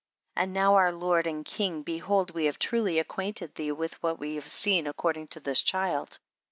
[0.33, 0.43] 12.
[0.45, 4.33] And now our lord and king, behold we have truly acquainted thee with what we
[4.33, 6.17] have seen concerning this child.